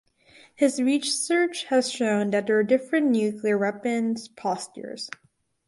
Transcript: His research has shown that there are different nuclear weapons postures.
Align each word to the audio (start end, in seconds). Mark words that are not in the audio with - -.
His 0.55 0.81
research 0.81 1.65
has 1.65 1.91
shown 1.91 2.31
that 2.31 2.47
there 2.47 2.57
are 2.57 2.63
different 2.63 3.11
nuclear 3.11 3.55
weapons 3.55 4.29
postures. 4.29 5.11